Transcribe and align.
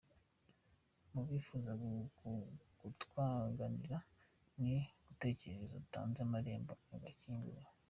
Ku 1.07 1.19
bifuza 1.29 1.71
ko 2.19 2.29
twaganira 3.03 3.97
ku 4.51 4.67
gtekerezo 5.13 5.75
ntanze 5.85 6.19
amarembo 6.27 6.73
arakinguye. 6.95 7.63